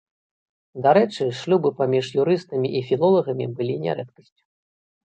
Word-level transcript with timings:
Дарэчы, 0.87 1.27
шлюбы 1.41 1.69
паміж 1.83 2.05
юрыстамі 2.21 2.67
і 2.81 2.85
філолагамі 2.89 3.45
былі 3.61 3.81
нярэдкасцю. 3.87 4.41